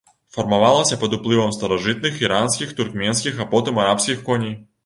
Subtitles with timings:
[0.35, 4.61] Фармавалася пад уплывам старажытных іранскіх, туркменскіх, а потым арабскіх коней.